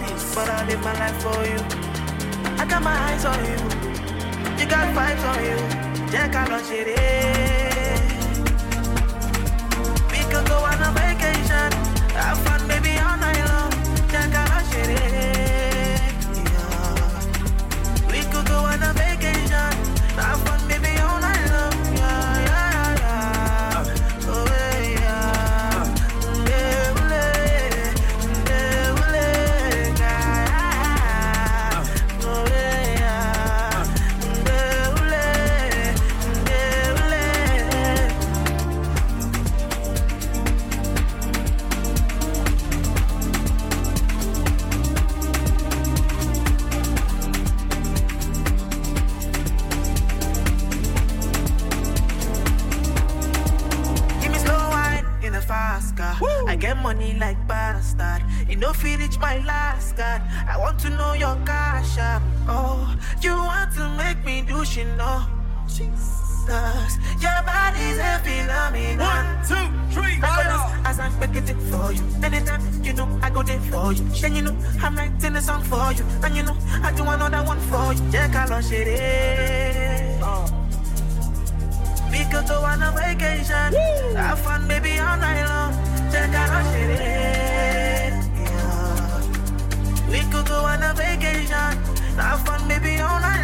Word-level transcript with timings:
ladies, 0.00 0.34
but 0.34 0.48
I 0.48 0.66
live 0.66 0.82
my 0.82 0.92
life 0.98 1.22
for 1.22 1.40
you. 1.46 1.60
I 2.60 2.66
got 2.66 2.82
my 2.82 2.96
eyes 3.08 3.24
on 3.24 3.38
you. 3.44 3.58
You 4.58 4.66
got 4.66 4.86
vibes 4.94 5.24
on 5.30 5.44
you. 5.44 6.10
Jack, 6.10 6.34
I 6.34 6.46
love 6.50 6.70
you. 6.70 7.43
for 73.44 73.92
you. 73.92 74.04
Then 74.20 74.36
you 74.36 74.42
know 74.42 74.56
I'm 74.82 74.96
writing 74.96 75.36
a 75.36 75.42
song 75.42 75.62
for 75.62 75.92
you. 75.92 76.04
And 76.22 76.36
you 76.36 76.42
know 76.42 76.56
I 76.82 76.92
do 76.92 77.02
another 77.04 77.42
one 77.44 77.60
for 77.60 77.92
you. 77.92 78.12
Check 78.12 78.34
out 78.34 78.64
shit. 78.64 78.88
We 82.10 82.24
could 82.30 82.46
go 82.48 82.62
on 82.62 82.82
a 82.82 82.92
vacation. 82.92 83.74
Have 84.16 84.38
fun, 84.40 84.68
baby, 84.68 84.98
all 84.98 85.16
night 85.16 85.44
long. 85.44 85.72
Check 86.12 86.34
out 86.34 86.64
shit. 86.72 86.90
it. 86.90 88.14
We 90.08 90.20
could 90.30 90.46
go 90.46 90.54
on 90.54 90.82
a 90.82 90.94
vacation. 90.94 91.72
Have 92.16 92.44
fun, 92.46 92.68
baby, 92.68 93.00
all 93.00 93.20
night 93.20 93.38
long. 93.38 93.43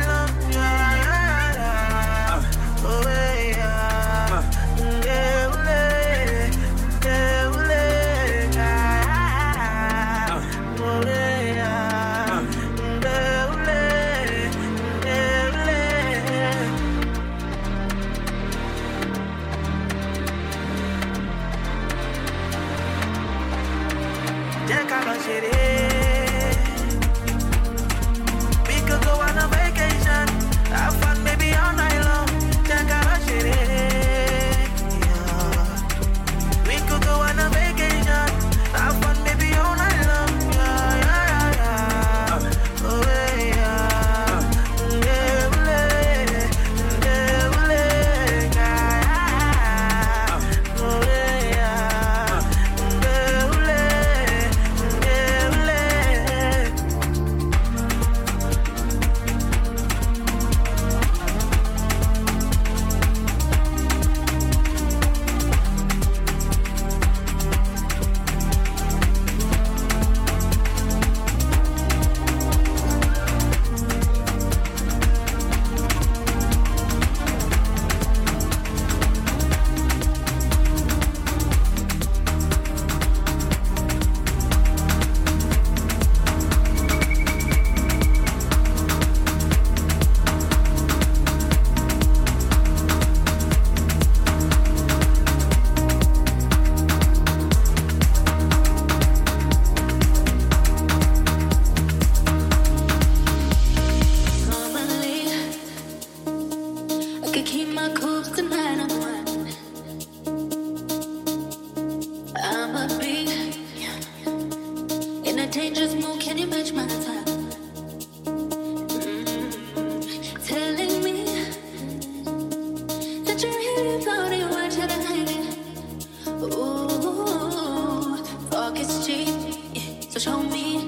Show 130.20 130.42
me 130.42 130.87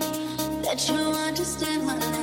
that 0.63 0.87
you 0.91 0.95
understand 0.95 1.87
my. 1.87 2.22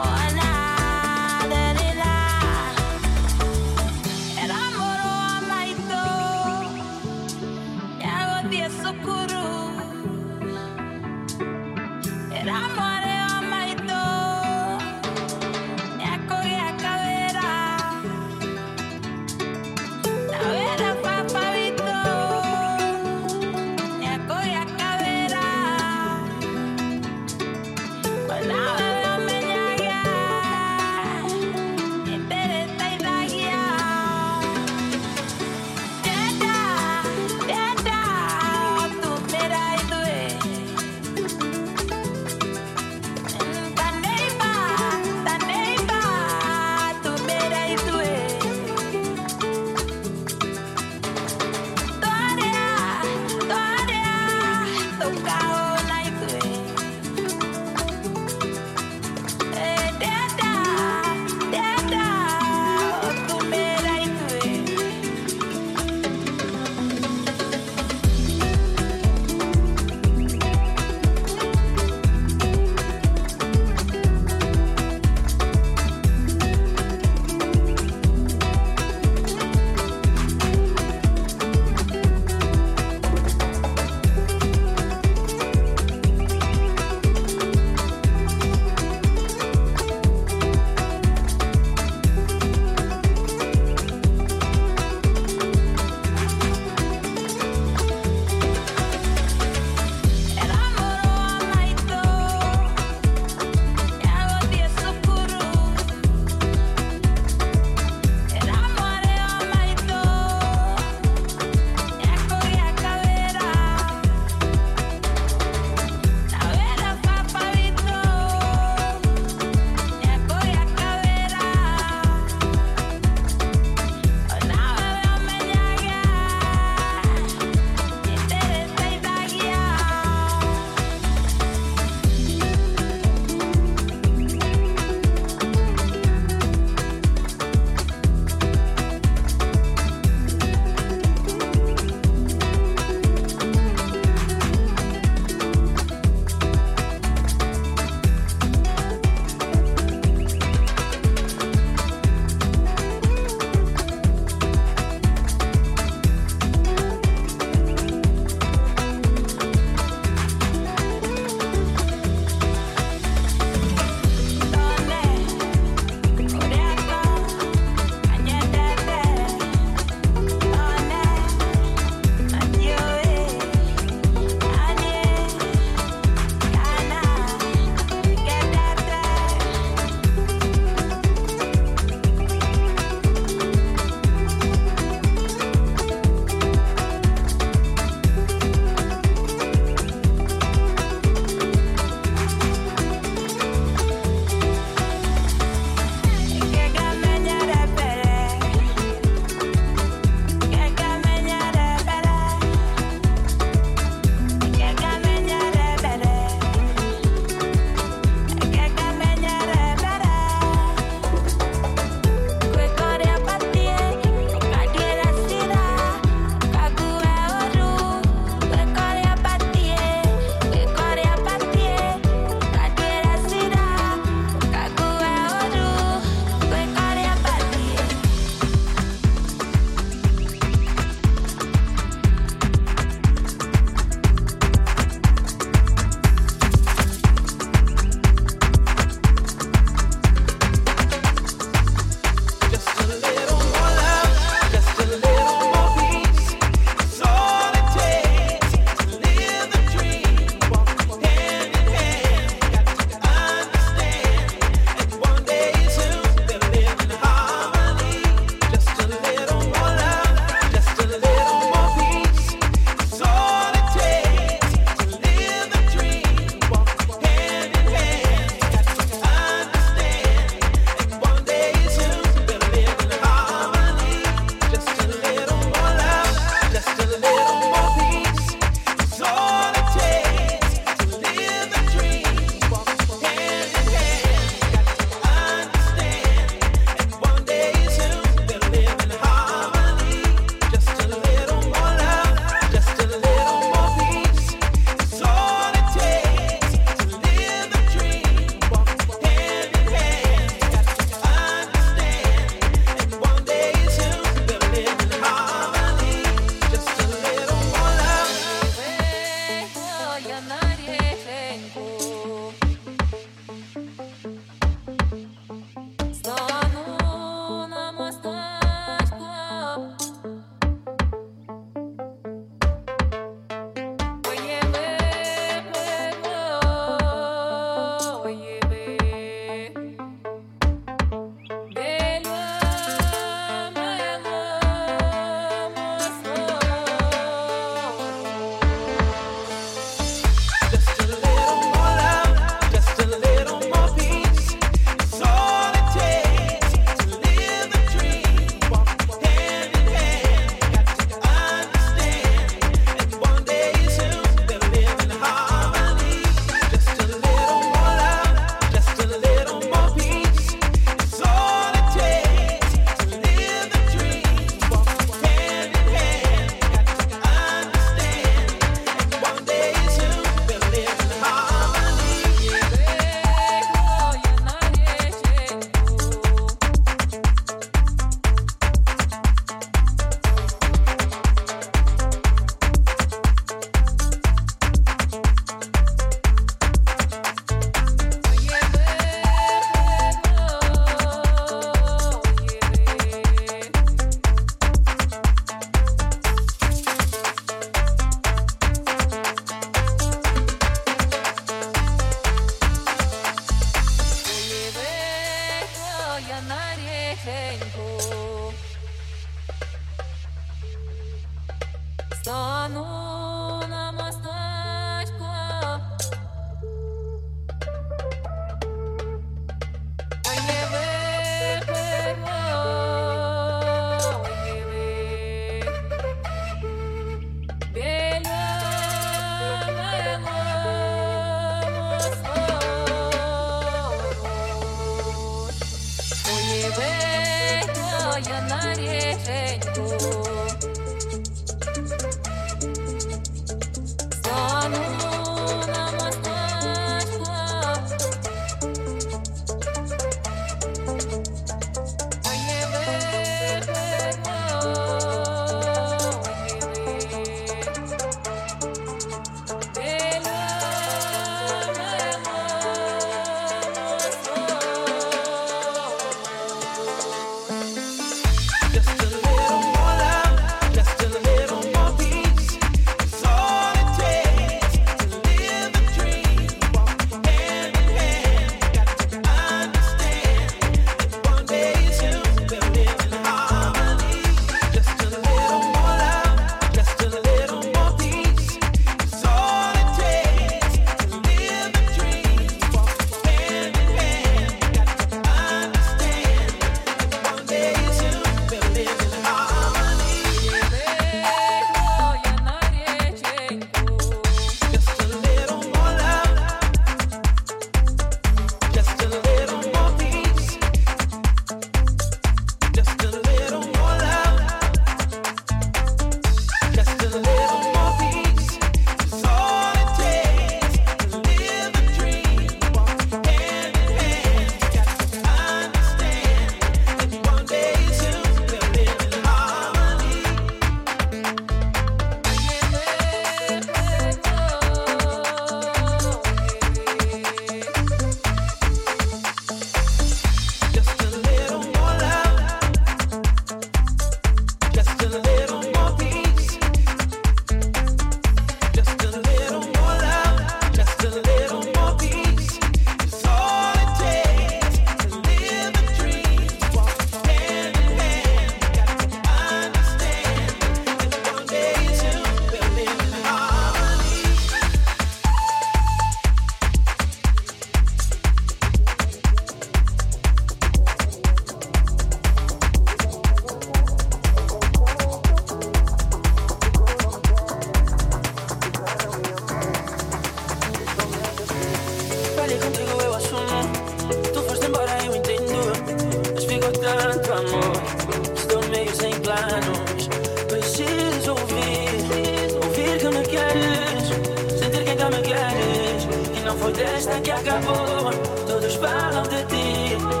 sem 588.81 588.99
planos. 589.01 589.87
Preciso 590.27 591.11
ouvir, 591.11 592.35
ouvir 592.43 592.79
que 592.79 592.89
me 592.89 593.03
queres, 593.03 594.39
sentir 594.39 594.63
que 594.63 594.69
ainda 594.71 594.89
me 594.89 595.01
queres. 595.01 595.87
E 596.17 596.19
não 596.25 596.35
foi 596.35 596.51
desta 596.53 596.99
que 596.99 597.11
acabou. 597.11 597.91
Todos 598.27 598.55
falam 598.55 599.03
de 599.03 599.23
ti. 599.25 600.00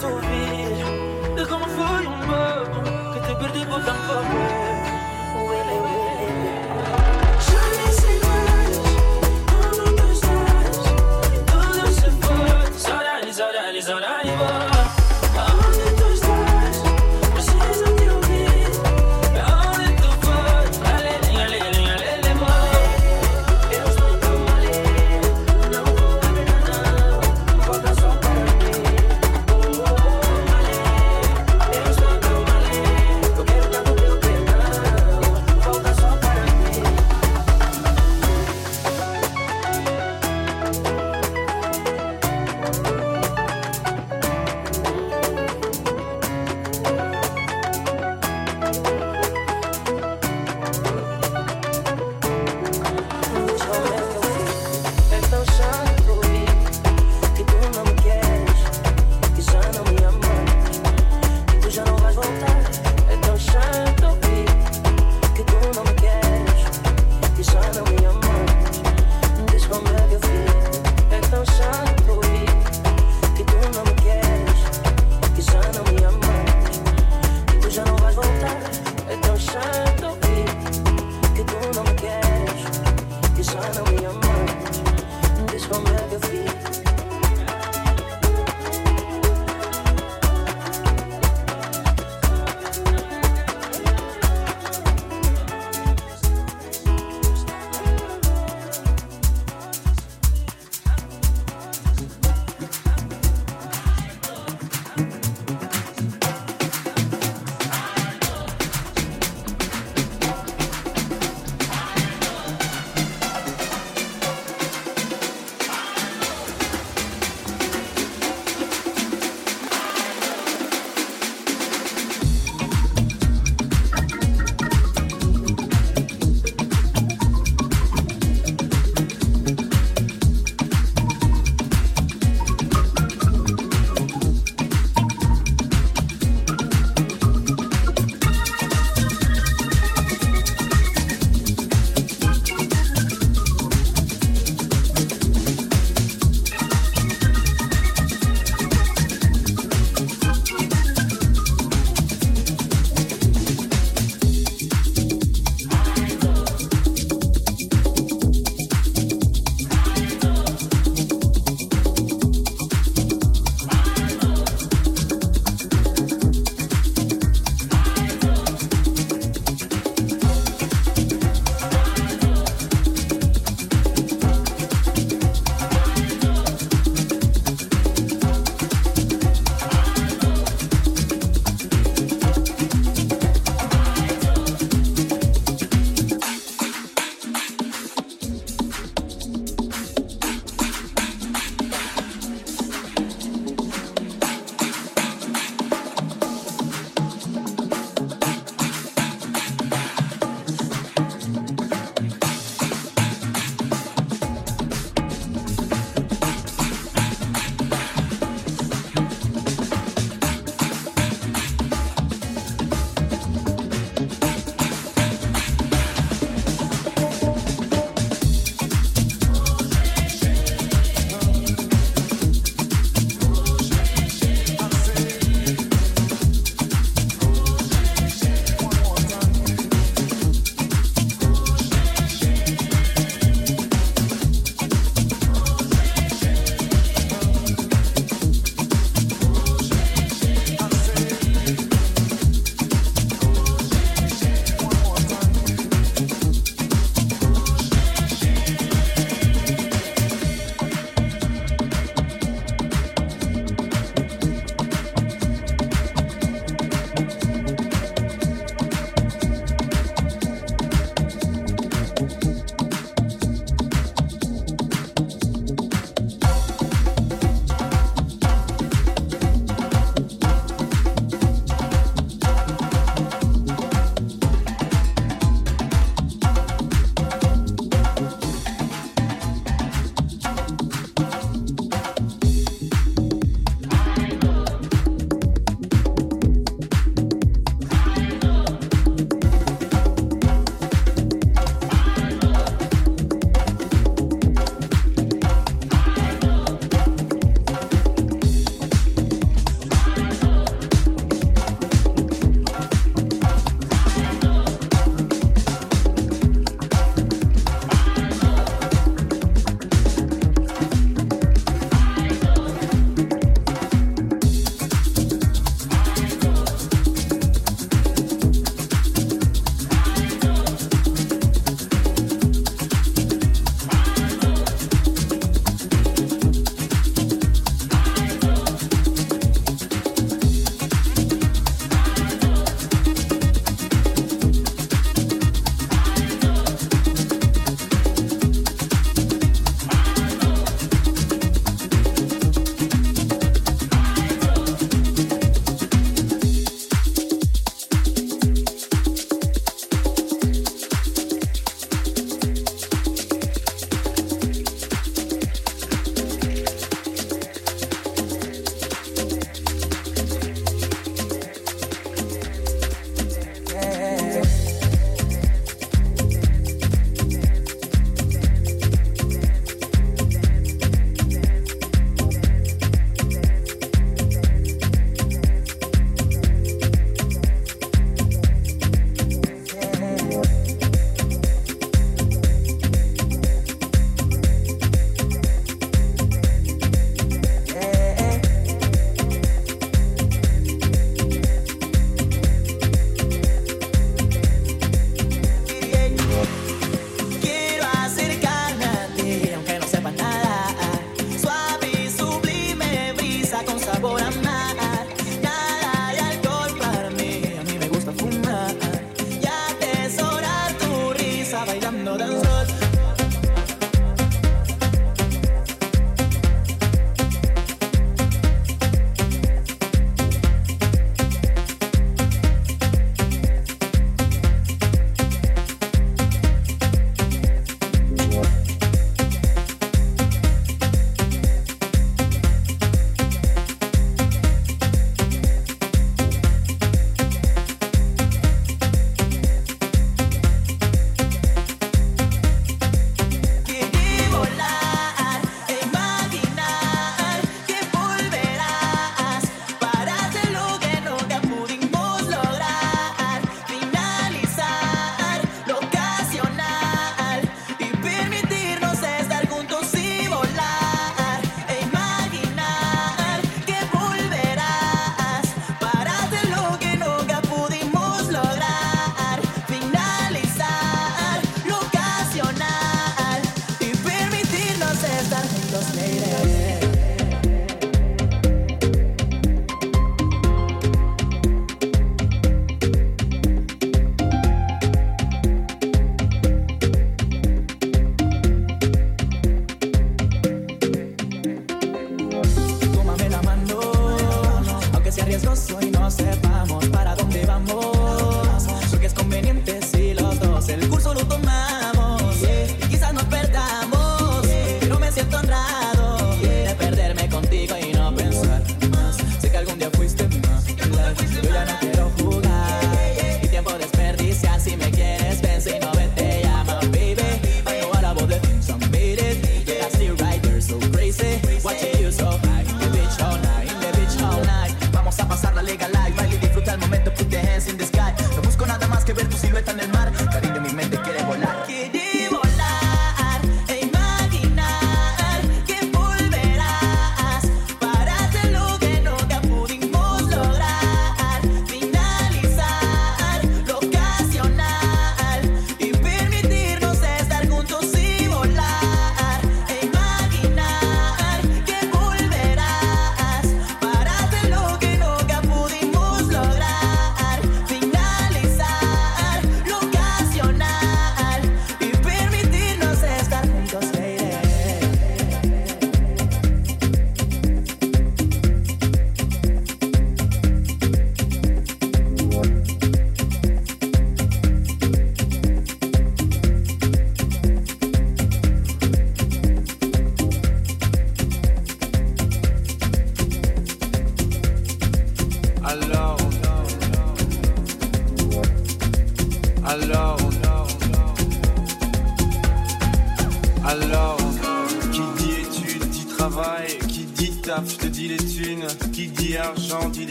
Tourville, 0.00 0.84
de 1.36 1.44
grand 1.44 1.68
que 3.12 3.18
te 3.26 3.32
perdez 3.40 3.64
pour 3.66 3.82
ta 3.84 3.92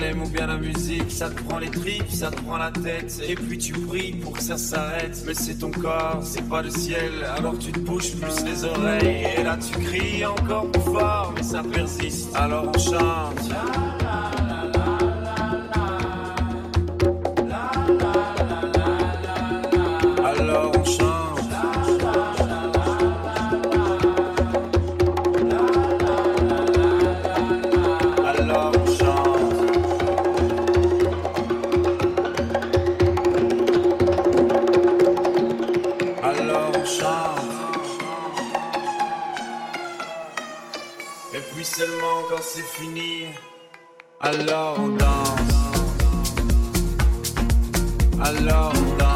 problème 0.00 0.22
ou 0.22 0.28
bien 0.28 0.46
la 0.46 0.56
musique. 0.56 1.10
Ça 1.10 1.28
te 1.28 1.42
prend 1.42 1.58
les 1.58 1.70
tripes, 1.70 2.10
ça 2.10 2.30
te 2.30 2.40
prend 2.42 2.56
la 2.56 2.70
tête. 2.70 3.20
Et 3.28 3.34
puis 3.34 3.58
tu 3.58 3.72
pries 3.72 4.12
pour 4.12 4.32
que 4.32 4.42
ça 4.42 4.56
s'arrête. 4.56 5.22
Mais 5.26 5.34
c'est 5.34 5.56
ton 5.56 5.70
corps, 5.70 6.20
c'est 6.22 6.48
pas 6.48 6.62
le 6.62 6.70
ciel. 6.70 7.12
Alors 7.36 7.58
tu 7.58 7.70
te 7.70 7.80
bouches 7.80 8.12
plus 8.16 8.44
les 8.44 8.64
oreilles. 8.64 9.26
Et 9.36 9.42
là 9.42 9.58
tu 9.58 9.78
cries 9.78 10.24
encore 10.24 10.70
plus 10.70 10.82
fort, 10.82 11.32
mais 11.36 11.42
ça 11.42 11.62
persiste. 11.62 12.34
Alors 12.34 12.70
on 12.74 12.78
chante. 12.78 13.89
I 48.22 48.30
love. 48.42 48.98
danse. 48.98 49.09